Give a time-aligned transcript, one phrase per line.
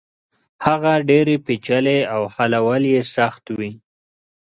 [0.65, 3.71] هغه ډېرې پېچلې او حلول يې سخت وي.